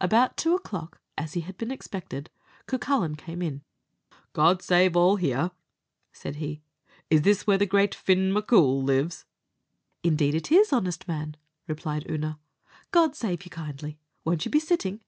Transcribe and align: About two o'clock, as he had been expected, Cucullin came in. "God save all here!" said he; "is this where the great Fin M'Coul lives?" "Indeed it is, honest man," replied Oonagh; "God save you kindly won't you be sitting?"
About 0.00 0.36
two 0.36 0.54
o'clock, 0.54 1.00
as 1.18 1.32
he 1.32 1.40
had 1.40 1.58
been 1.58 1.72
expected, 1.72 2.30
Cucullin 2.68 3.16
came 3.16 3.42
in. 3.42 3.62
"God 4.32 4.62
save 4.62 4.96
all 4.96 5.16
here!" 5.16 5.50
said 6.12 6.36
he; 6.36 6.62
"is 7.10 7.22
this 7.22 7.44
where 7.44 7.58
the 7.58 7.66
great 7.66 7.92
Fin 7.92 8.32
M'Coul 8.32 8.84
lives?" 8.84 9.24
"Indeed 10.04 10.36
it 10.36 10.52
is, 10.52 10.72
honest 10.72 11.08
man," 11.08 11.36
replied 11.66 12.06
Oonagh; 12.08 12.38
"God 12.92 13.16
save 13.16 13.42
you 13.44 13.50
kindly 13.50 13.98
won't 14.24 14.44
you 14.44 14.50
be 14.52 14.60
sitting?" 14.60 15.02